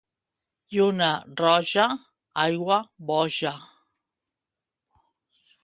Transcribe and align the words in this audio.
Lluna 0.75 1.09
roja, 1.41 1.85
aigua 2.45 2.79
boja. 3.11 3.53